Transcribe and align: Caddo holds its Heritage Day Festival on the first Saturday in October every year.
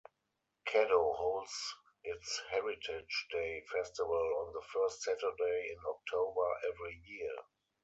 Caddo 0.67 1.13
holds 1.15 1.51
its 2.03 2.39
Heritage 2.49 3.27
Day 3.31 3.63
Festival 3.71 4.45
on 4.47 4.51
the 4.51 4.63
first 4.73 5.03
Saturday 5.03 5.69
in 5.69 5.77
October 5.87 6.53
every 6.73 6.99
year. 7.05 7.35